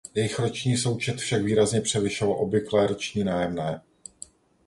Jejich 0.15 0.39
roční 0.39 0.77
součet 0.77 1.17
však 1.19 1.41
výrazně 1.43 1.81
převyšoval 1.81 2.39
obvyklé 2.39 2.87
roční 2.87 3.23
nájemné. 3.23 3.81